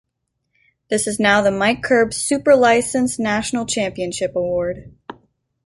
This 0.89 1.05
is 1.05 1.19
now 1.19 1.43
the 1.43 1.51
Mike 1.51 1.83
Curb 1.83 2.11
"Super 2.11 2.55
Licence" 2.55 3.19
National 3.19 3.67
Championship 3.67 4.35
Award. 4.35 4.91